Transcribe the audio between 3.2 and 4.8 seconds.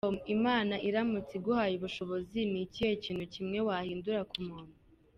kimwe wahindura ku muntu?.